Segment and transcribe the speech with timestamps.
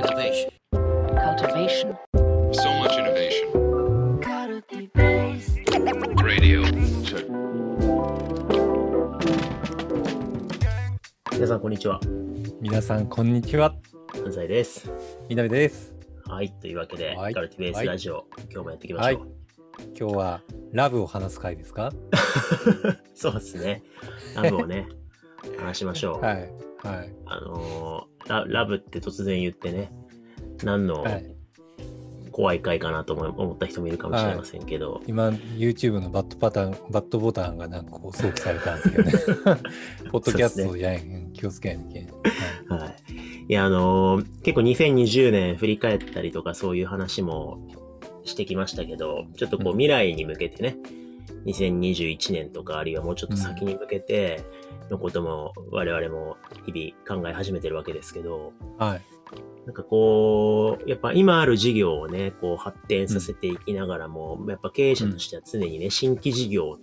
[0.00, 0.48] Innovation.
[0.72, 1.94] cultivation,
[2.52, 3.50] So much innovation.
[6.24, 6.62] Radio.
[11.32, 12.00] 皆さん、こんにちは。
[12.62, 13.74] 皆さん、こんにちは。
[14.14, 14.90] 安西です。
[15.28, 15.94] みなべです。
[16.26, 16.50] はい。
[16.50, 19.28] というわけで、はいカルティベースラジオ、今日もやっていきましょう。
[19.98, 20.40] 今日は
[20.72, 21.92] ラブを話す回ですか？
[23.14, 23.82] そうですね。
[24.34, 24.88] ラブをね、
[25.60, 26.20] 話しましょう。
[26.24, 26.36] はい。
[26.82, 27.12] はい。
[27.26, 29.92] あのーラ、ラブって突然言ってね、
[30.62, 31.36] 何のはい。
[32.32, 39.02] 怖い回かなと思った人もいるかもしれませんけど、今、YouTube のバットパターン、バットボタンがなんかこう想起されたんですけ
[39.34, 39.60] どね。
[40.10, 42.12] ポッドキャストやん、気をつけなきゃいけ
[42.70, 42.80] ない。
[42.80, 42.96] はい。
[43.48, 47.58] いや、あのー結構2020年振り返ったりとかそういう話も
[48.24, 50.76] してきましたけど、ちょっとこううん未来に向けてね、
[51.46, 54.44] 2021年とかあるいはもうちょっと先に向けて
[54.90, 59.02] のことも我々も日々考え始めてるわけですけど、はい。
[59.66, 66.78] なんかこう、やっぱ今ある事業をね、こう発展させていきながらも、やっぱ経営者としては常にね、新規事業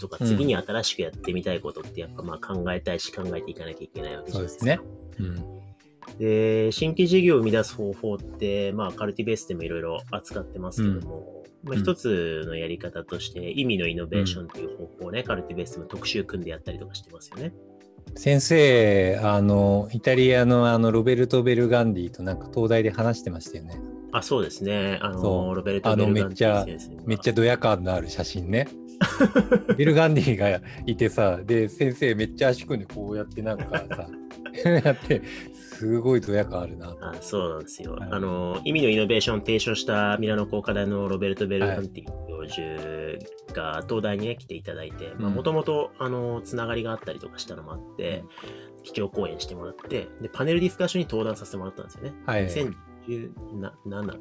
[0.00, 4.64] とかうん次に新しくやってみたいことってやっぱまあ考えたいし考えていかなきゃいけないわけじゃないですか。
[4.64, 5.20] そうですね。
[5.20, 6.18] うん。
[6.18, 11.33] で、新規事業を生み出す方法って、まあ、カルティベースでもいろいろ扱ってますけども、
[11.64, 17.52] まあ、うん一つのやり方として、意味のイノベーションっていう方法をね、カルティベースでも特集組んでやったりとかしてますよね。
[18.16, 23.80] 先生、あの、イタリアのあの、ロベルト・ベルガンディとなんか東大で話してましたよね。
[24.12, 24.98] あ、そうですね。
[25.02, 26.66] あの、ロベルト・ベルガンデめっちゃ
[27.04, 28.68] めっちゃドヤ感のある写真ね。
[29.76, 34.08] ベルガンディがいてさ、で、先生めっちゃ足組んでこうやってなんかさ、
[34.84, 35.22] やって、
[35.74, 36.96] すごいドヤ感あるな。
[37.00, 37.94] あそうなんですよ。
[37.94, 43.18] はいあの、意味のイノベーションを提唱したミラノ工科大のロベルト・ベルガンティ教授
[43.52, 48.24] が東大にね、来ていただいて、もともと、あの、つながりがあったりとかしたのもあって、
[48.82, 52.14] 基調講演してもらって、で、パネルディスカッションに登壇させてもらったんですよね。
[52.26, 52.46] はい。
[52.46, 52.70] 2017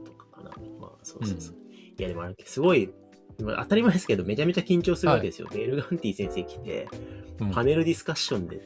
[0.04, 0.52] とかかな。
[0.80, 1.56] まあ、そうそうそう。
[1.98, 2.92] いや、でもあれ、すごい、
[3.42, 5.48] まあ当たり前ですけど、めちゃめちゃ緊張するわけですよ。
[5.52, 6.88] ベルガンティ先生来て、
[7.40, 8.62] うんパネルディスカッションで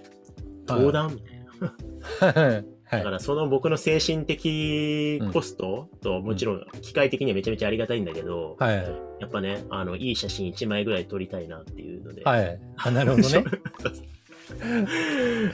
[0.68, 2.44] 登壇みたいな。
[2.44, 2.77] はい。
[2.90, 8.75] だからその僕の精神的コストと、もちろん機械的にはめちゃめちゃありがたいんだけど、はい。
[9.20, 12.24] やっぱね、あの、いい写真1枚ぐらい撮りたいなっていうので。
[12.24, 12.59] はい。
[12.78, 13.44] あ、なるほどね。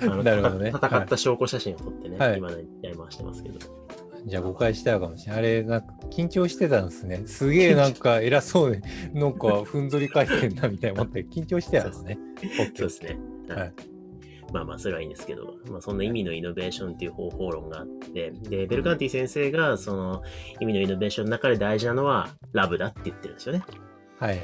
[0.02, 3.58] あのなるほどね戦った証拠写真を撮ってね、はい今ね、やり回してますけど。
[4.26, 5.40] じゃあ誤解したかもしれない。
[5.40, 7.24] あれ、なんか緊張してたんですね。
[7.26, 8.82] すげえなんか偉そうで、
[9.14, 12.20] なんかふんぞり返ってんなみたいな思って緊張してたんですね。
[12.76, 13.18] そうですね。
[13.50, 13.93] はいはい
[14.54, 20.22] まあまあ、それはいいんですけど、まあ、そんな意味のイノベーションっていう方法論があって、で、ベルカンティ先生が、その
[20.60, 23.64] 意味のイノベーションの中で大事なのは、ラブだって言ってるんですよね。
[24.20, 24.40] はい。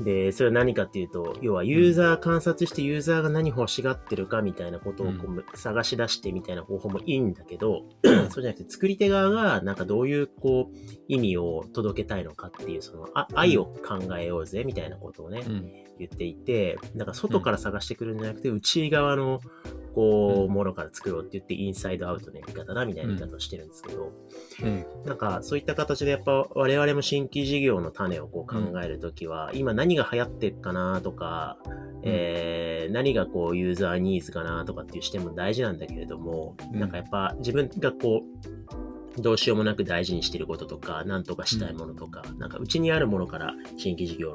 [0.00, 7.82] で、それは何かっていうと、要はユーザー観察してユーザーが何欲しがってるかみたいなことをこう探し出してみたいな方法もいいんだけど、
[8.30, 10.76] そうじゃなくて作り手側がなんかどういうこう
[11.08, 15.84] 意味を届けたいのかっていう、そのあ愛を考えようぜみたいなことをね、うん。
[15.96, 19.40] 言っていて、だから外から探してくるんじゃなくて、内側の
[19.94, 24.12] こう、うんものから作ろうって言って、インサイドアウトのやり方だみたいな言い方をしてるんですけど、
[24.62, 24.84] うん。
[25.04, 31.58] なんかそういった形でやっぱ我々も新規事業の種をこう考えるときは、今何が流行ってるかなとか、
[32.02, 38.22] えー何がこうユーザーニーズかなとかっていう視点も大事なんだけれども、うんなんかやっぱ自分がこ
[39.18, 44.34] う、どうしようもなく大事にしてることとか、なんとかしたいものとか、なんかうちにあるものから新規事業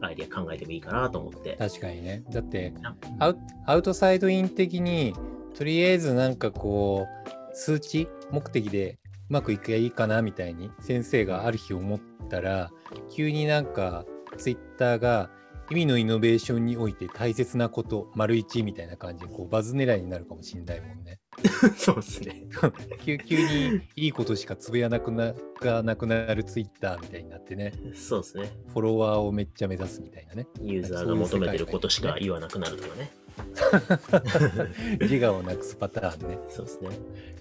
[0.00, 1.56] アイディア考えてもいいかなと思って。
[1.58, 2.22] 確かにね。
[2.30, 5.14] だってあアウ、アウトサイドイン的に、
[5.54, 7.06] とりあえずなんかこ
[7.52, 8.98] う、数値目的で
[9.30, 12.70] うまくいけばいいかなみたいに先生がある日思ったら、
[13.10, 14.04] 急になんか
[14.36, 15.30] ツイッターが
[15.70, 21.17] 意味のイノベーションにおいて大切なこと、丸一みたいな感じでこうバズ狙いになるかもしれないもんね。
[21.76, 22.44] そうですね。
[23.04, 28.50] 急急にいいことしかつぶやなくながなくなるツイッターみたいになってね、そうですね。
[28.68, 30.46] フォロワーをめっちゃ目指すみたいなね。
[30.60, 33.10] ユーザーが求めてることしか言わなくなるとかね。
[35.00, 36.38] 自我をなくすパターンね。
[36.48, 36.88] そうですね。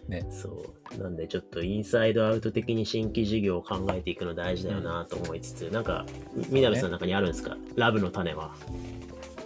[0.07, 0.65] ねそ
[0.95, 1.01] う。
[1.01, 6.05] なんでちょっとインサイドアウト的に新規事業を考えていくの大事だよなと思いつつ、なんか、
[6.49, 7.57] みなべさんの中にあるんですか？
[7.75, 8.55] ラブの種は。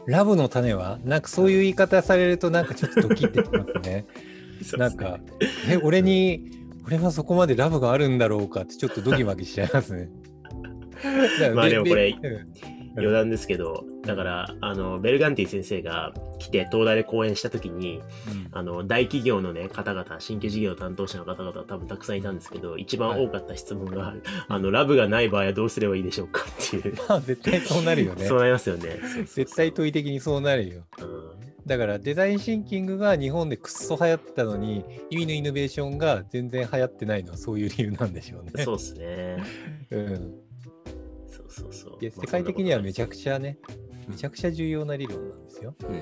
[0.05, 0.99] ラブの種は？
[1.05, 4.05] なんかそういう言い方されるとなんかちょっとドキッてきますね。
[4.77, 5.19] なんか、
[5.69, 6.51] え、俺に、
[6.85, 10.09] 俺はそこまでラブがあるんだろうかってちょっとドキマキしちゃいますね。
[11.55, 18.01] まあでもこれうん余談ですけど、だから、あの、ベルガンティ先生が来て東大で講演した時に、
[18.51, 24.13] あの、大企業のね、方々、新規事業担当者の方々多分たくさんいたんですけど、一番多かった質問が、
[24.47, 26.95] あの、ラブがない場合はどうすればいいでしょうかっていう。
[27.07, 28.39] ま あ絶対そうなるよね そう。
[28.39, 28.81] なりますよね。
[28.81, 30.83] そうそうそう絶対問い的にそうなるよ。
[30.99, 31.03] う
[31.37, 38.63] んだからデザインシンキングが日本でくっそ流行ったのに意味のイノベーションが全然流行ってないのはそういう理由なんでしょうね。
[38.63, 39.37] そうですね。
[39.91, 40.15] うん、
[41.27, 41.97] そうそうそう。
[42.01, 43.15] いや世界的にはめちゃくゃ。
[43.15, 43.57] ちゃね
[44.07, 45.75] めちゃくちゃ重要な理論なんですよ。
[45.87, 46.01] うん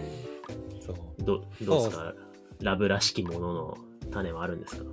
[0.81, 2.15] そうどどうですか？
[2.61, 3.77] ラブらしきものの
[4.11, 4.85] 種はあるんですか？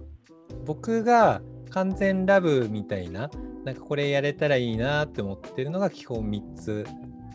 [0.64, 3.30] 僕が完全ラブみたいな
[3.64, 6.84] なんかこれやれたらいいなって思ってるのが基本3つ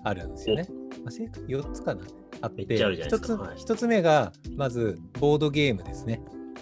[0.04, 0.68] あるんですよね。
[1.04, 2.04] まあ、正確4つかな
[2.42, 6.22] あってめっちゃあるじゃないですか1つはい一つ目がまずボードゲームですね。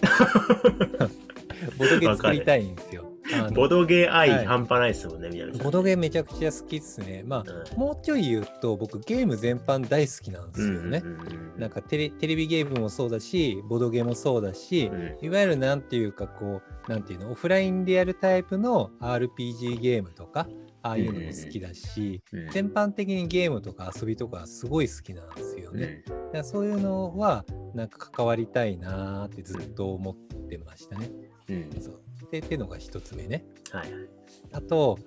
[1.78, 3.10] ボードゲーム作りたいんですよ。
[3.54, 5.58] ボドゲー愛はい半端ないですもんね、ん。
[5.58, 7.22] ボドゲーめちゃくちゃ好きっすね。
[7.24, 11.02] まあ、うんもうちょい言うと僕ゲーム全般大好きなんですよね。
[11.04, 20.48] うんうんうんうんなんかテレテレビゲームもそうだし、ボドゲもそうだし、うんいわゆるなんていうかこう、なんていうの、オフラインでやるタイプの RPG ゲームとか、
[20.82, 26.02] ああいうのも好きだし、うん全般的にゲームとか遊びとかすごい好きなんですよね。
[26.06, 27.44] だからそういうのは
[27.74, 30.14] なんか関わりたいなーってずっと思っ
[30.48, 31.10] てましたね。
[31.48, 32.00] うんうんそう
[32.30, 33.44] でっていうのが一つ目ね。
[33.72, 34.08] はいはい。
[34.52, 34.98] あと、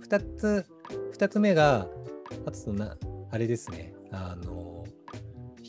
[0.00, 0.64] 二つ、
[1.12, 1.88] 二つ目が、
[2.46, 2.96] あとそのな、
[3.30, 3.94] あれですね。
[4.12, 4.83] あの、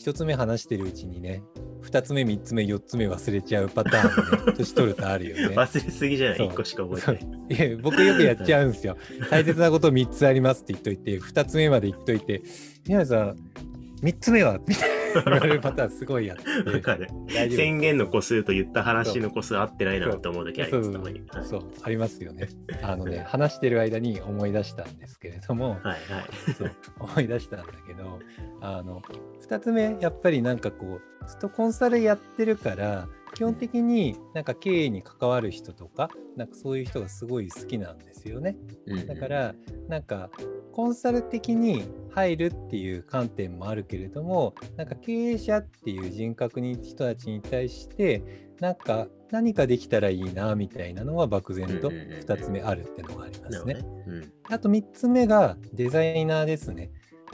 [0.05, 1.41] 一つ目話してるうちにね、
[1.81, 5.55] 二つ目、三つ目、四つ目忘れちゃうパターンね、 年取るとあるよね。
[5.55, 6.37] 忘れすぎじゃない？
[6.37, 7.01] そう ?1 個しか覚え
[7.55, 7.75] てない。
[7.77, 8.97] 僕よくやっちゃうんですよ。
[9.31, 12.43] 大切なこと3つありますって言っといて、2つ目まで言っといて、
[12.87, 13.35] 宮根さん、
[14.03, 14.59] 3つ目は？
[14.67, 17.49] みたいな言 われるパターンすごいやって。
[17.49, 20.95] 宣言の個数と言った話の個数合ってないなと思う時あります、に。
[21.29, 22.49] はいそう、ありますよね。
[22.81, 26.53] あのね、 話してる間に思い出したんですけれども、はいはい。
[26.53, 28.19] そう思い出したんだけど
[28.61, 29.01] あの
[29.47, 38.57] 2つ目やっぱりなんかこうずっとコンサルやってるから基本的になんか経営に関わる人とかなんかそういう人がすごい好きなんですよね。
[38.87, 39.55] うんだから
[39.87, 40.29] なんか
[40.71, 48.23] コンサル的に入るっていう観点もあるけれどもなんか経営者っていう人格に人たちに対して
[48.59, 52.19] なんか何かできたらいいなみたいなのは漠然とうんうんうんうん。
[52.19, 53.77] 2つ目あるってのがありますね。
[54.49, 56.91] あと3つ目がデザイナーですね。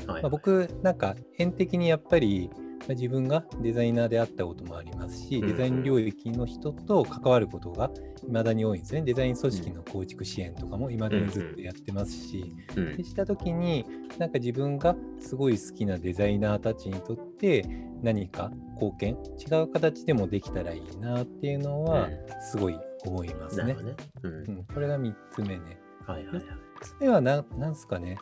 [0.08, 7.90] はいまあ、僕なんか縁的にやっぱり、まあ自分がデザイナーであったこともありますし、デザイン領域の人と関わることが
[8.22, 9.02] 未だに多いんですね。
[9.02, 13.86] デザイン組織の構築支援とかも未だにずっとやってますし、うした時に
[14.18, 17.66] なんか自分がすごい好きなデザイナーたちにとって
[18.02, 22.10] 何か貢献違う形でもできたらいいなっていうのは
[22.52, 23.76] すごい思いますね。
[24.24, 25.80] うんうん、これが3つ目ね。
[26.06, 26.46] はいはいはい。
[26.46, 26.48] 3
[26.82, 28.18] つ目はななんすかね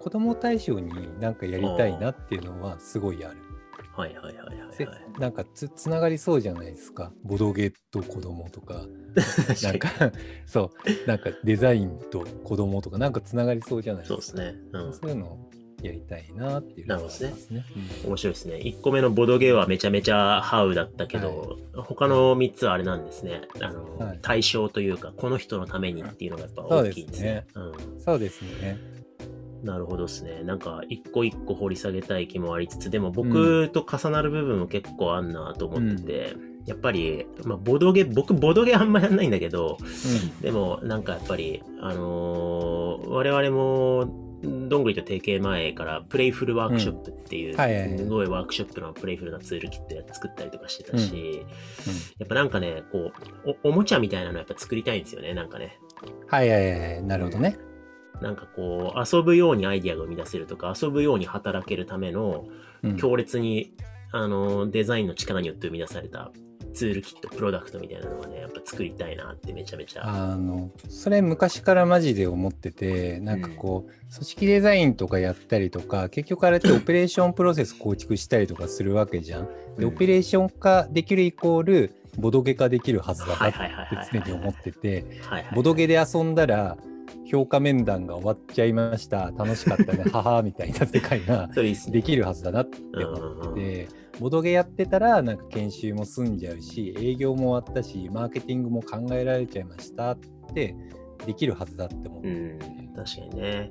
[0.00, 3.36] 子供対象になんかやりたいなっていうのはすごいある。
[3.96, 5.20] はいはいはいはいせはい。
[5.20, 7.12] なんかつつながりそうじゃないですか？
[7.22, 8.86] ボドゲと子供とか、
[9.62, 9.88] なんか
[10.46, 10.70] そ
[11.04, 14.22] う、なんかデザインと子供とかなんかつながりそうじゃないですか？
[14.22, 14.58] そうですね。
[14.72, 14.92] うん。
[14.92, 15.50] そういうのを
[15.82, 17.64] やりたいなっていうのがありますね。
[18.06, 18.54] 面白いですね。
[18.56, 23.42] 1個目のボドゲーはめちゃめちゃハウだったけど、他の3つはあれなんですね。
[23.60, 27.46] あの、はい対象というか、この人のためにっていうのがやっぱそう大ですねきいんですね。
[27.54, 28.93] うんそうですね。
[29.64, 29.68] うん。
[29.68, 30.42] なるほどですね。
[30.44, 39.76] なんか、一個一個掘り下げたい気もありつつ、でも僕と重なる部分も結構あんなと思ってて、やっぱり、まあ、ボドゲ、僕、ボドゲあんまやんないんだけど、
[40.40, 44.20] でも、なんかやっぱり、あのー我々も、
[44.68, 47.54] どんぐりと提携前から、プレイフルワークショップっていう、
[47.98, 51.44] すごいワークショップのプレイフルなツールキットや作ったりとかしてたし、
[52.18, 53.10] やっぱなんかね、こ
[53.44, 55.78] うお、おもちゃみたいなのやっぱ作りたいんですよね、なんかね。
[56.06, 57.02] うんはいはいはい。
[57.02, 57.56] なるほどね。
[58.20, 62.46] なんかこう、遊ぶようにアイディアが生み出せるとか、遊ぶように働けるための、
[62.82, 63.72] うん強烈に、
[64.12, 66.32] あの、デザインの力によって生み出された
[66.74, 70.06] ツールキット、プロダクトみたいなのはね、やっぱ作りたいなってめちゃめちゃ。
[70.06, 79.46] あのそれ昔からマジで思っててなんかこう、組織デザインとかやったりとか結局あれってオペレーションプロセス構築したりとかするわけじゃん。
[79.46, 85.04] でうんオペレーション化できるイコールボドゲ化できるはずだなって常に思ってて
[85.54, 86.76] ボドゲで遊んだら
[87.26, 89.32] 評価面談が終わっちゃいました。
[89.36, 90.04] 楽しかったね。
[90.12, 91.48] ははみたいな世界が。
[91.54, 93.88] できるはずだなって思ってて、
[94.20, 100.18] ボドゲやってたらなんか研修も済んじゃうし営業も終わったしマーケティングも考えられちゃいましたっ
[100.54, 100.76] て
[101.26, 102.58] できるはずだって思って、うん、
[102.94, 103.70] 確かにね。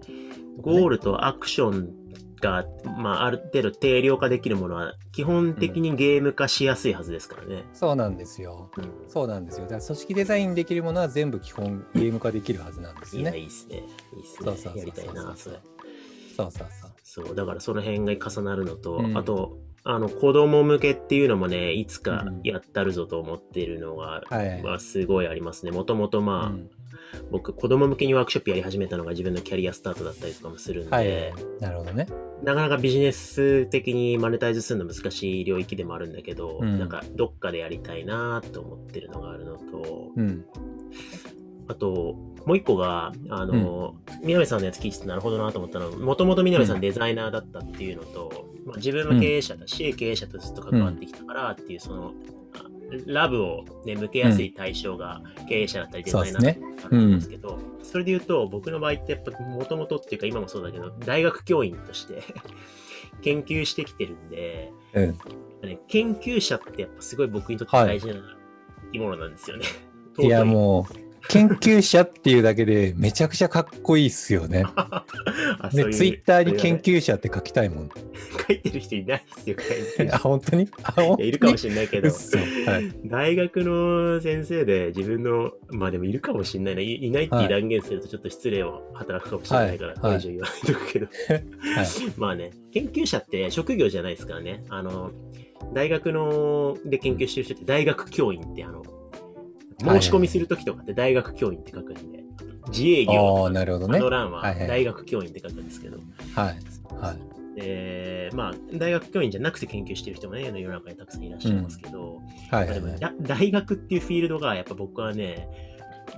[0.62, 2.03] ゴールとアクション
[2.44, 2.66] が、
[2.98, 7.64] まあ、ある程度定量化できるものは、基本的にゲーム化しやすいはずですからね。
[7.74, 9.10] そうなんですようん。
[9.10, 13.78] そうなんですよだから組織デザインできるものは全部基本ゲーム化できるはずなんですよねいいっすね。
[13.78, 14.78] いいっすねそうそうそう。
[14.78, 15.60] やりたいな、それ。
[16.36, 24.64] そうそうそうそう、だからその辺が重なるのと、うんあと、あの、子供向けっていうのもね、いつかやったるぞと思ってるのが、はい。
[24.64, 25.72] まあ、すごいありますね。
[25.72, 26.70] もともとまあ、うん
[27.32, 31.34] 僕、子供向けにワークショップやり始めたのが自分のキャリアスタートだったりとかもするんで、はい。
[31.62, 32.08] なるほどね。
[32.44, 40.46] なかなかビジネス的にマネタイズするの難しい領域でもあるんだけど、うんなんかどっかでやりたいなと思ってるのがあるのと、うん。
[41.68, 52.43] あと、もう一個が、あの、南さんのやつ聞いててなるほどなと思ったのは、もともと南さんデザイナーだったっていうのと、まあ、自分も経営者だし、経営者とずっと関わってきたからっていう、その、あ
[53.06, 62.22] ラブを、ね、向けやすい対象が経営者だったりデザイナーだったりあるんですけど、それで言うと、僕の場合ってやっぱもともとっていうか今もそうだけど、大学教員として
[63.22, 65.18] 研究してきてるんで、うん。
[65.68, 68.16] ね、研究者ってやっぱすごい僕にとって大事な
[68.86, 69.66] 生き物なんですよね。
[70.20, 70.46] いや、 う。
[70.46, 74.66] もう、研究者っていうだけでめちゃくちゃかっこいいっすよね。
[74.76, 75.06] あ
[75.74, 77.90] で、ツイッターに研究究者って書きたいもん。
[78.48, 79.56] 書いてる人いないですよ、
[79.98, 80.70] 研究 あ、者本当に？
[80.84, 81.30] あ、本当に？
[81.30, 82.10] いるかもしれないけど。
[82.10, 82.14] は
[82.80, 83.10] い。
[83.10, 90.22] 大学の先生で自分の、まあでもいるかもしれないな、いいないって断言するとちょっと失礼を働くかもしれないから、言わない
[90.66, 91.44] とくけど、はい。
[92.18, 95.12] まあね、研究者って職業じゃないですからね、あの、
[95.74, 98.84] 大学ので研究してる人って大学教員って、あの、
[99.84, 102.24] 申し込みするときとかって大学教員って書くんで、
[102.70, 103.98] 自営業なるほどね。
[104.00, 105.98] あの欄ははいはい大学教員って書くんですけど、
[106.36, 106.56] はい。
[106.96, 107.18] はい。
[107.56, 112.66] えーまあ、大学教員じゃなくて研究してる人もね、世の中にたくさんいらっしゃいますけど、はい。
[112.66, 115.48] まあでもはいだ大学っていうフィールドがやっぱ僕はね、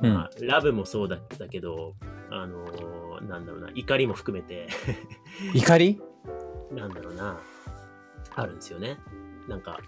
[0.01, 1.95] まあ、ラブもそうだったけど、
[2.31, 4.67] あのーなんだろうな、怒りも含めて、
[5.55, 5.99] 怒り？
[6.71, 7.39] なんだろうな、
[8.35, 8.97] あるんですよね。
[9.47, 9.79] なんか、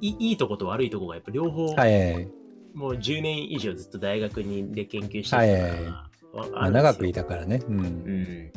[0.00, 2.28] いいいとこと悪いとこがやっぱ両方、はい。
[2.74, 7.62] もう10年以上ずっと大学にで研究してきたかはいら、はいわまあ、長くいたからね。
[7.68, 7.72] う。
[7.72, 8.52] うんん。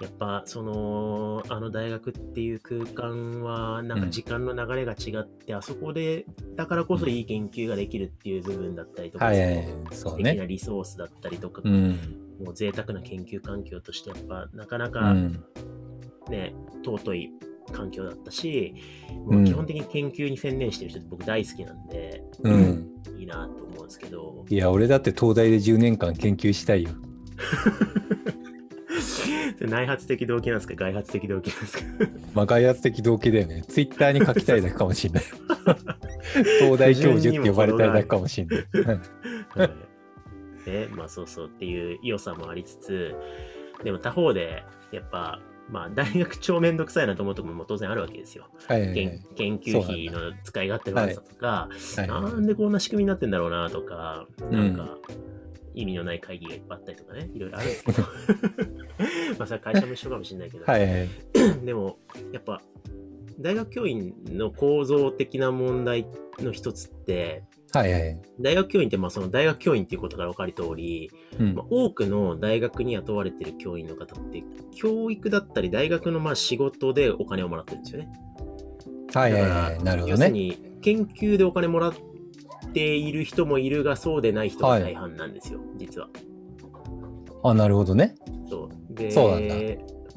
[0.00, 6.24] やっぱそのあの大学っていう空間はなんか時間の流れが違って、あそこで
[6.56, 11.90] だからこそいい研究ができるっていう部分だったりとか、はいはい素敵なリソースだったりとか、うん。
[12.42, 15.44] もう贅沢な研究環境としてやっぱなかなうかん。
[16.30, 16.54] ね、
[16.84, 17.30] 尊い
[17.72, 18.74] 環境だったし、
[19.26, 22.81] うんもう基本的に研究に専念してる人って僕大好きなんで、うん。
[23.22, 26.90] いいなと思うんですけど、いや、俺だって東大で10年間研究したいよ。
[29.60, 30.74] 内発的動機なんですか？
[30.74, 31.84] 外発的動機なんですか？
[32.34, 33.62] まあ、外圧的動機だよね。
[33.68, 35.24] ツイッターに書きたいだけかもしれない。
[36.60, 38.66] 東大教授って呼ばれたいだけかもしれない。
[38.72, 38.86] うん
[39.60, 39.70] はい
[40.64, 43.14] ね、まあそうそうっていう良さもありつつ、
[43.84, 44.62] でも他方で、
[44.92, 45.40] やっぱ、
[45.72, 48.48] まあ大学超めんどくさいなと思うところも当然あるわけですよ。
[48.68, 48.94] はいはいはい。
[48.94, 52.08] 研研究費の使い勝手の悪さとか、はいはい。
[52.08, 54.52] なんでこんな仕組みになってんだろうなとか、うん。
[54.52, 54.98] なんか、
[55.74, 58.02] 意味のない会議がいっぱいあったりとかね、いろいろあるんですけど、
[59.38, 61.08] まあそれは会社も一緒かもしれないけど、はいはい。
[61.64, 61.98] でも、
[62.32, 62.60] やっぱ、
[63.40, 66.06] 大学教員の構造的な問題
[66.38, 68.20] の一つって、はいはい。
[68.40, 78.12] 大学教員ってまあその大学教員っていうことから分かる通り、うんまあ、多くの大学に雇われてる教員の方って教育だったり大学のまあ仕事でお金をもらってるんですよね。
[79.14, 79.82] はいはいはい。
[79.82, 80.10] なるほどね。
[80.10, 81.94] 要するに研究でお金もらっ
[82.72, 86.08] ている人もいるがそうでない人が大半なんですよ、実は。
[87.44, 88.14] あ、なるほどね。
[88.48, 89.54] そうでそうなんだ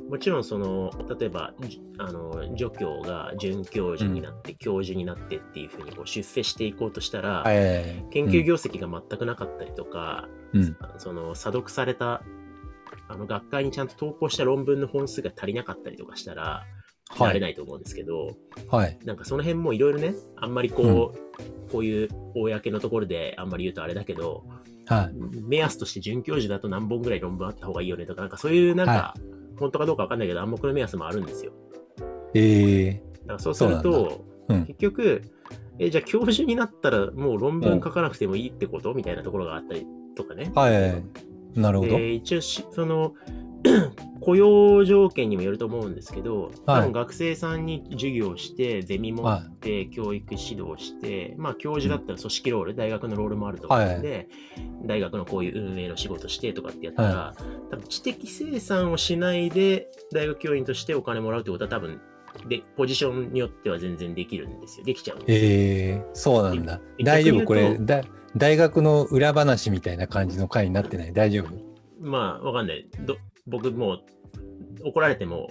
[0.09, 7.43] もちろんその例えばじあの助教が准教授になって、教授になってっていうふうにこう出世していこうとしたら。
[8.11, 10.77] 研究業績が全くなかったりとか、うん。
[10.97, 12.21] その査読された
[13.07, 16.65] あの学会にちゃんと投稿した論文の本数が足りなかったりとかしたら、
[17.09, 17.27] はい。
[17.27, 18.35] なれないと思うんですけど、
[18.69, 18.97] はい。
[19.05, 24.43] なんかその辺もいろいろね、あんまりこう、こういう公のところであんまり言うとあれだけど、
[24.87, 25.41] はい。
[25.41, 29.15] 目安として准教授だと何本ぐらい論文あった方がいいよねとか、なんかそういうなんか、は
[29.57, 31.51] 本当かどうかわかんないけど、暗黙の目安もあるんですよ。
[32.33, 34.65] ええだからそうすると、うん。
[34.65, 35.21] 結局、
[35.79, 38.93] え、じゃあ教授になったらもう論文書かなくてもいいってこと？
[38.93, 39.85] みたいなところがあったり
[40.15, 40.51] とかね。
[40.55, 41.59] はい。
[41.59, 41.91] なるほど。
[41.91, 43.13] で一応し、その、
[44.21, 54.27] 雇用条件にもよると思うんですけど、多分学生さんに授業をして、ゼミ持って、教育指導して、まあ、教授だったら組織ロール、大学のロールもあると思うので、
[54.85, 57.35] 大学のこういう運営の仕事してとかってやったら、
[57.69, 61.99] 多分知的生産をしないで、大学教員としてお金もらうってことは多分、
[62.49, 64.85] で、ポジションによっては全然できるんですよ。
[64.85, 65.37] できちゃうんですよ。
[65.37, 66.81] ええそうなんだ。
[66.97, 67.45] で大丈夫？
[67.45, 68.01] これだ、
[68.35, 71.13] 大学の裏話みたいな感じの回になってない？
[71.13, 71.53] 大丈夫？
[72.01, 72.85] まあ、わかんない。
[73.05, 73.15] ど
[73.47, 74.03] 僕もう、
[74.83, 75.49] 怒られても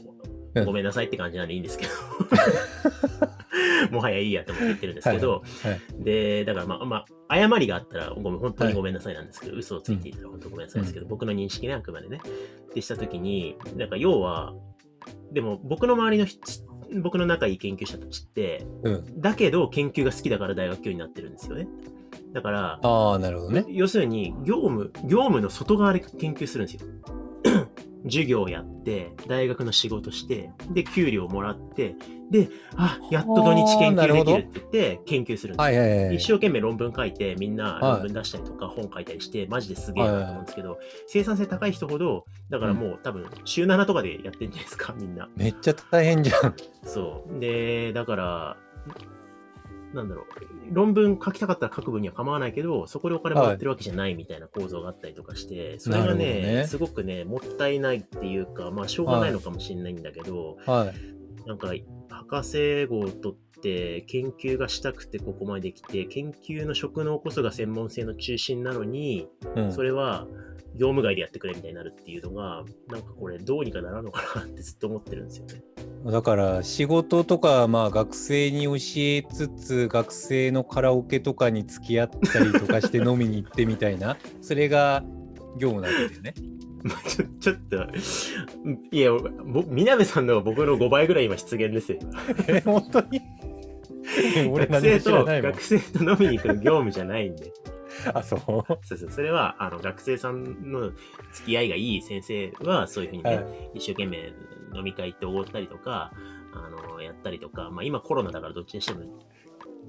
[0.54, 1.90] うんごめんなさいって感じなんでいいんですけど。
[3.90, 6.04] もはやいいやと思って言ってるんですけど、はい。
[6.04, 12.20] で、だからまあ、まあ、誤りがあったらごめん、本当にごめんなさいなんですけど、嘘をついていたら本当ごめんなさいですけど、僕の認識ね、あくまでね。
[12.70, 14.54] ってしたときに、なんか要は、
[15.32, 16.40] でも僕の周りの人
[17.02, 19.20] 僕の仲いい研究者たちって、うん。
[19.20, 21.66] だけど研究が好きだから大学教員になってるんですよね。
[22.32, 23.64] だから、ああ、なるほどね。
[23.68, 26.88] 要するに業務、業務の外側で研究するんですよ。
[28.04, 31.94] 授業をやって、大学の仕事して、で、給料もらって、
[32.30, 35.70] で、あ、やっと土日研究できるって言って、研究するんですよ。
[35.70, 36.16] はいはいはい。
[36.16, 45.28] 一生懸命論文書いて、みんなはい論文出したりとか、本書いたりして、マジですげえなと思うんですけど、生産性高い人ほど、だからもう多分、週7とかでやってんじゃないですか、みんな。
[45.36, 46.54] めっちゃ大変じゃん。
[46.84, 47.40] そう。
[47.40, 48.56] で、だから、
[49.94, 61.48] なんだろう、論文書きたかったら書く分には構わないけど、そこでお金もらってるわけじゃないみたいな構造があったりとかして、それがねねすごくね、もったいないっていうか、まあ、しょうがないのかもしれないんだけど、はい。
[61.48, 61.72] なんか、
[62.08, 69.72] 博士号を取って、研究がしたくてここまで来て、研究の職能こそが専門性の中心なのに、うん。
[69.72, 70.26] それは
[70.74, 75.62] 業務外でやってくれみたいになるっていうのが、なんかこれどうにかならんのかなって ずっと思ってるんですよね。
[76.10, 85.02] だから仕事とかまあ学生に教えつつ学生のカラオケとかに付き合ったりとかして飲みに行ってみたいな それが
[85.58, 86.34] 業務なんだよね。
[86.82, 87.76] まあ、ちょちょっと、
[88.94, 91.98] いや、ぼ南さんの僕の5倍ぐらい今出現ですよ。
[92.46, 93.22] え本当に？
[94.52, 95.62] 俺学生と、学。
[95.62, 97.52] 生と飲みに行くの業務じゃないんで。
[98.12, 98.40] あそう？
[98.86, 100.92] そうそう、それは、あの、学生さんの
[101.32, 104.32] 付き合いがいい先生は、そういうふうにね、はい一生懸命
[104.74, 106.12] 飲み会行っておごったりとか、
[106.52, 109.00] あの、やったりとか、まあ今コロナだからどっちにしても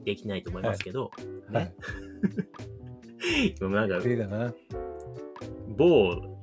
[0.04, 1.12] できないと思いますけど、
[1.52, 1.76] はいね。
[3.60, 4.54] でもなんかな。
[5.78, 6.38] 某、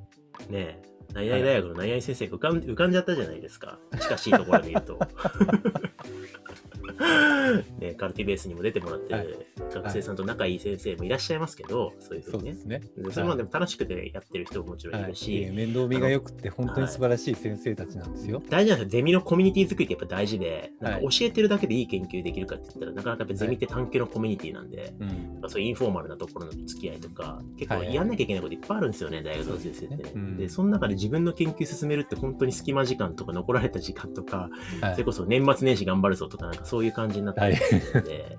[0.50, 0.83] ね、
[1.14, 3.78] 何々大学の何々先生が浮かん浮かんじゃったじゃないですか。
[4.00, 4.99] 近しいところで言うと。
[7.82, 12.80] ね、カルティベースにも出てもらってはいる学生さんと仲いい先生もいらっしゃいますけど、そういうふにねそね。
[12.96, 15.10] でそれもでも楽しくてやってる人ももちろんいはい。
[15.10, 18.42] るし、えー面倒見が良くて本当に素晴らしい先生たちなんですよ。
[18.48, 19.00] 大事なんですよ。
[19.00, 25.08] ゼミのコミュニティ作りってやっぱ大事で、なんかはい教えてるだけでいい研究できるかって言ったら、なかなかやっぱゼミって探究のコミュニティなんで、うん。
[25.40, 30.36] まあそういうインフォーマルなところの付き合いとか、結構はいはいやんなきゃいけないこといっぱいあるんですよね、大学の先生ってね。
[30.36, 34.48] でその中で自分の研究進めるって本当に隙間時間とか残られた時間とか、
[34.80, 38.38] はいそれこそ年末年始頑張るぞとか、なんかそういう感じになってるんで、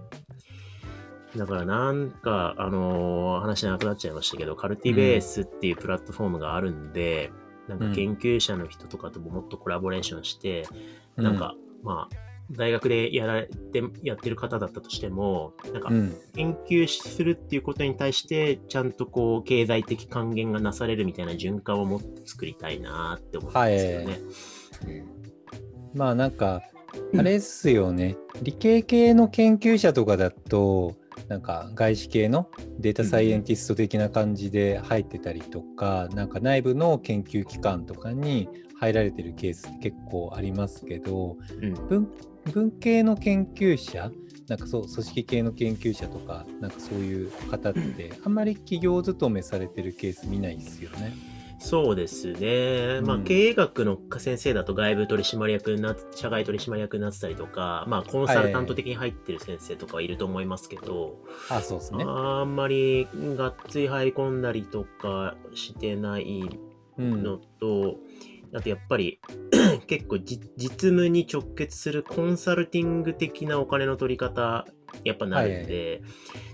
[1.36, 7.32] だからなんか、あのー話なくなっちゃいましたけど、カルティベースっていうプラットフォームがあるんで、
[7.68, 10.68] なんか研究者の人とかとももっとコラボレーションして、
[11.16, 12.16] なんか、まあ、
[12.52, 16.18] 大学でやられて、やってる方だったとしても、なんかう、ん。
[16.36, 24.20] 研究するっていうことに対して、ちゃんとこう、経済的還元がなされるみたいな循環をもっと作りたいなって思うんですよね。
[25.94, 26.64] まあなんか
[27.18, 30.96] あれですよね理系系の研究者とかだと
[31.28, 41.74] なんか外資系のデータサイエンティスト的な感じで入ってたりとか、なんか内部の研究機関とかに入られてるケースって結構ありますけどうん。
[41.88, 42.08] 文
[42.52, 44.12] 文系の研究者
[44.48, 51.14] なんかそう組織系の研究者とかなんかそういう方ってあんまり企業勤めされてるケース見ないですよね。
[51.64, 53.00] そうですね。
[53.02, 62.04] まあ、うん経営学の先生だと外部取締役になっ社外取締役になってたりとか、まあ、コンサルタント的に入ってる先生とかはいると思いますけど、あそうですね。
[62.06, 66.60] あんまりがっつり入り込んだりとかしてない
[66.98, 67.96] うんのと、
[68.54, 69.22] あとやっぱり
[69.88, 74.68] 結構じ実務に直結するコンサルティング的なお金の取り方
[75.06, 76.02] やっぱなるんで、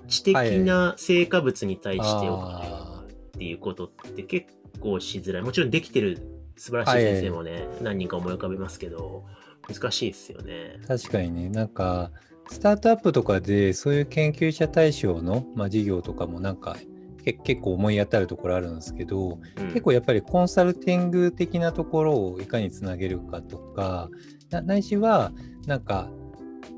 [0.08, 5.42] 知的な成果物に対してお金っていうことって結構しづらい。
[5.42, 6.18] もちろんできてる
[6.58, 9.26] 素晴らしい先生もね、何人か思い浮かべますけど、
[9.68, 10.80] 難しいですよね。
[10.88, 12.12] 確かにねなんか
[12.50, 16.78] スタートアップとかでそういう研究者対象の、まあ、事業とかもなんか
[17.24, 24.10] け結構思い当たるところあるんですけど、うん結構やっぱりコンサルティング的なところをいかにつなげるかとか
[24.50, 25.32] なないしは
[25.68, 26.10] なんか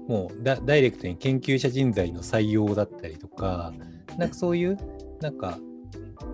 [0.07, 3.71] もうダダイレクトに研究者人材の採用だったりとか
[4.17, 4.77] なんかそういう
[5.21, 5.57] なんか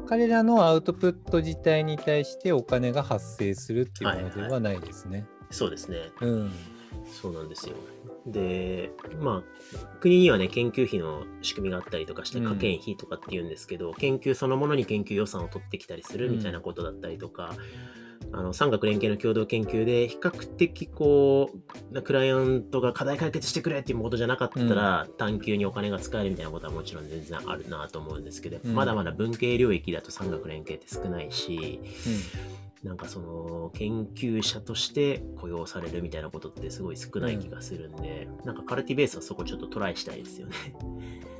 [0.07, 5.25] 彼らのアウトプット自体に対してお金が発生するっていうものではないですね。
[5.49, 5.97] そうですね。
[6.21, 6.51] うん
[7.11, 7.75] そうなんですよ。
[8.25, 17.55] で、まあ、国にはね、研究費の仕組みがあったりとかして、うん科研費とかって言うんですけど、研究そのものに研究予算を取ってきたりするみたいなことだったりとか、
[18.33, 21.49] あの産学連携の共同研究で比較的こ
[21.93, 28.75] うクライアントが課題解決してくれっていうことじゃなかったら、探究にお金が使えるみたいなことはもちろん全然あるなと思うんですけど、うん。
[28.75, 31.79] まだまだ文系領域だと産学連携って少ないし
[32.83, 40.55] なんかその研究者として雇用されるみたいなことってすごい少ない気がするんで、なんかカルティベースはそこちょっとトライしたいですよね。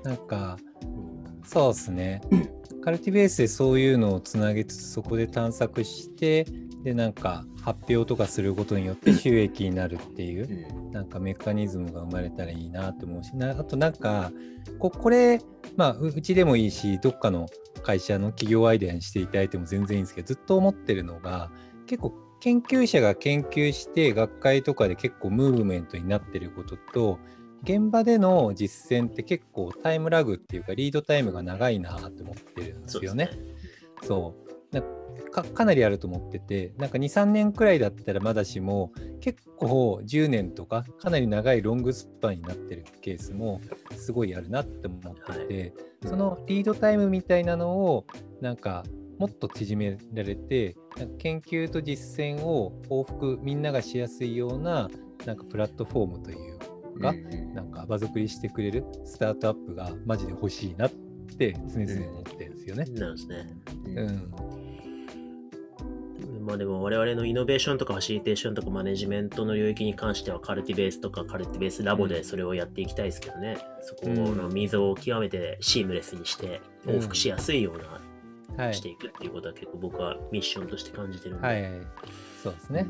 [0.03, 1.41] なんかうん。
[1.43, 2.21] そうですね。
[2.81, 6.45] カルティベースでそういうのをつなげつつそこで探索して
[6.87, 10.91] でなんか発表とかすることによって収益になるっていううん。
[10.93, 14.31] なんかメカニズムが生まれたらいいなと思うしなあとなんか
[14.79, 15.41] ここれ
[15.75, 17.47] まあううちでもいいしどっかの
[17.83, 21.51] 会社の企業アイデアにしていただいても全然いいんですけどずっと思ってるのが
[21.87, 27.19] 結構研究者が研究して学会とかで結構ムーブメントになってることと
[27.63, 33.31] 現場での実践って結構タイムラグっていうかリードタイムが長いなと思ってるんですよね。
[34.03, 34.35] そ
[34.71, 34.75] う。
[34.75, 34.81] な
[35.31, 43.61] かかなりあると思っててなんか23年くらいだったらまだしも結構10年とかかなり長いロングスパンになってるケースも
[43.95, 45.73] すごいあるなって思ってて、
[46.05, 48.05] そのリードタイムみたいなのを
[48.41, 48.83] なんか
[49.17, 50.75] もっと縮められて
[51.17, 54.89] 研究と実践を往復みんながしやすいような
[55.25, 56.57] なんかプラットフォームという
[56.99, 57.13] か、
[57.53, 60.91] なんか場作りしてくれるスタートアップがマジで欲しいなっ
[61.37, 62.85] て常々思ってるんですよね。
[62.85, 63.47] なんですね。
[63.95, 64.66] うん
[66.47, 73.57] まあでも我々のイノベーションとかファシリテーションとかマネジメントの領域に関してはカルティベースとかカルティベースラボでそれをやっていきたいですけどね。
[73.81, 81.47] そこの溝を極めてシームレスにして往復しやすいような、はいしていくっていうことは結構僕はミッションとして感じてるんで。
[81.47, 81.63] はい、
[82.41, 82.87] そうですね。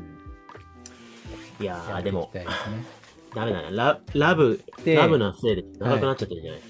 [1.60, 2.46] いやでもね
[3.34, 3.76] ダメだね。
[3.76, 6.62] ララブ、でラブのせいで長くなっちゃってるじゃない、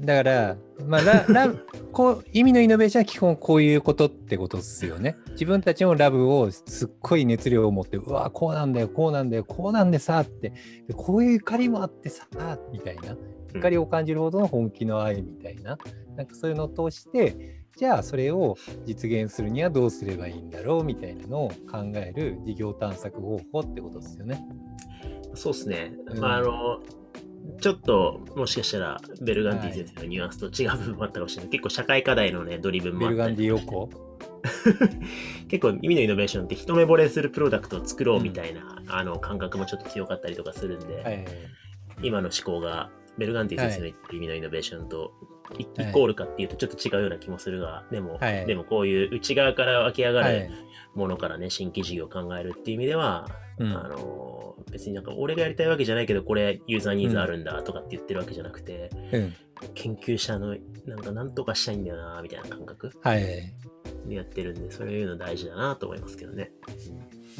[0.00, 1.54] だから、まあ、ラ ラ
[1.92, 5.16] こう意味のイノベーションは基本こういうことってことですよね。
[5.32, 10.52] 自分たちもラブをすっごい熱量を持って、うわ、こうなんだよ、こうなんだよ、こうなんでさって、
[10.88, 12.26] でこういう怒りもあってさ、
[12.72, 13.16] みたいな、
[13.54, 15.78] 怒りを感じるほどの本気の愛みたいな、
[16.16, 24.42] なんかそういうのを通して、じゃあそれを実現するにはどうすればいいんだろうみたいなのを考える事業探索方法ってことですよね。
[25.34, 25.92] そうですね。
[26.06, 26.80] うんまああの、
[27.60, 31.50] ちょっともしかしたらベルガンディ先生のニュアンスと違う部分もあったかもしれない。
[31.50, 33.88] 結構社会課題のね、ドリブンもベルガンディ。
[35.48, 41.24] 結構意味のイノベーションって一目惚れするプロダクトを作ろうみたいな、あの感覚もちょっと強かったりとかするんで、はい。
[42.02, 45.12] 今の思考がベルガンディ先生の言ってる意味のイノベーションと
[45.58, 50.50] イ,、コールかっていうとちょっと違うような気もするが、でも、はいでもこういう内側から湧き上がるはい。
[50.94, 54.29] ものからね、新規事業を考えるっていう意味では、うんあの
[54.70, 59.34] 別になんか俺がやりたいわけじゃないけどこれユーザーニーズあるんだとかって言ってるわけじゃなくて、うん。
[59.74, 63.20] 研究者のなんかなんとかしたいんだよなみたいな感覚はい。
[64.06, 66.52] でやってるんでそういうの大事だなと思いますけどね。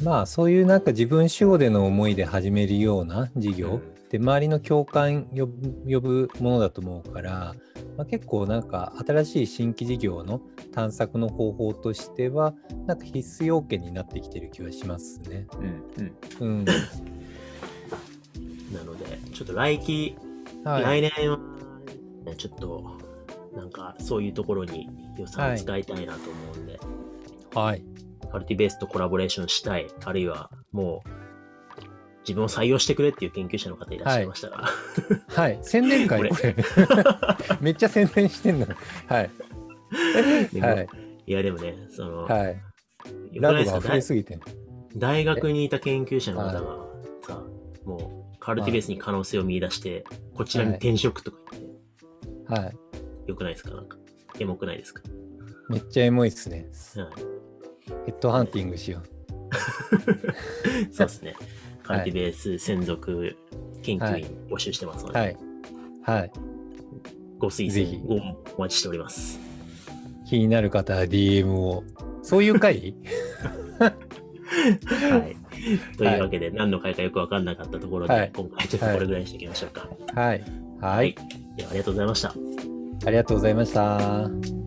[0.03, 7.55] まあそういうなんか自分主語での思いで始めるような事業って周りの共感呼ぶ呼ぶものだと思うから、
[7.95, 10.41] まあ、結構なんか新しい新規事業の
[10.73, 12.53] 探索の方法としては
[12.87, 15.47] なんか必須要件になってきてる気はしますね。
[15.57, 16.65] うんうん、うん。
[18.75, 20.17] なのでちょっと来期、
[20.65, 21.01] はい。
[21.01, 21.39] 来年は、
[22.25, 22.83] ね、ちょっと
[23.55, 26.81] なんかそういうところに予算を使いたいなと思うんで、
[27.55, 27.83] はい。
[28.29, 31.30] カルティベースとコラボレーションしたいあるいはもう
[32.21, 34.63] 自分を採用してくれっていう研究者の方いらっしゃいましたら、
[35.27, 35.59] はい。
[35.61, 36.55] 宣伝会これ。
[37.61, 38.67] めっちゃ宣伝してんの。
[39.07, 39.29] はい。
[40.59, 40.89] はい。
[41.27, 42.61] いやでもねその、はい。
[43.31, 44.01] よくラブがないですか？
[44.01, 44.41] すぎてん。
[44.97, 46.85] 大学にいた研究者の方が
[47.25, 47.43] さ、
[47.85, 50.03] もうカルティベースに可能性を見出して、
[50.35, 51.63] こちらに転職とか言っ
[52.45, 52.75] て、はい。
[53.27, 53.71] よくないですか？
[53.71, 53.97] なんか、
[54.39, 55.01] エモくないですか、
[55.69, 56.69] めっちゃエモいっすね。
[56.95, 57.09] はい、
[58.07, 59.01] ヘッドハンティングしよ
[60.91, 61.35] そうですね。
[61.81, 63.37] カルティベース専属
[63.81, 65.13] 研究員募集してますのう。
[65.13, 65.37] で、はい。
[66.03, 66.31] はい。
[67.37, 69.39] ご推薦をお待ちしております。
[70.27, 71.83] 気になる方は DM を。
[72.21, 72.95] そういう回？
[73.79, 73.87] は
[75.17, 75.35] い。
[75.97, 79.87] というわけで、何の回かよくわかんなかったところで、はい今回ちょっとこれぐらいにしておきましょうか。
[80.19, 80.43] はい。
[80.79, 81.15] はい。
[81.55, 82.33] ではありがとうございました。
[83.05, 84.60] ありがとうございました。